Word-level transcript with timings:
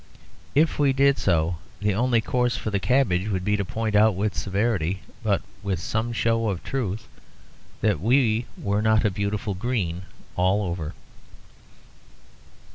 If 0.55 0.79
we 0.79 0.93
did 0.93 1.19
so, 1.19 1.57
the 1.79 1.93
only 1.93 2.21
course 2.21 2.57
for 2.57 2.71
the 2.71 2.79
cabbage 2.79 3.29
would 3.29 3.45
be 3.45 3.55
to 3.55 3.63
point 3.63 3.95
out 3.95 4.15
with 4.15 4.35
severity, 4.35 5.03
but 5.21 5.43
with 5.61 5.79
some 5.79 6.11
show 6.11 6.49
of 6.49 6.63
truth, 6.63 7.07
that 7.81 7.99
we 8.01 8.47
were 8.57 8.81
not 8.81 9.05
a 9.05 9.11
beautiful 9.11 9.53
green 9.53 10.05
all 10.35 10.63
over. 10.63 10.95